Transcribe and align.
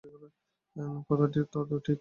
কথা 1.07 1.25
তো 1.53 1.75
ঠিক। 1.77 1.89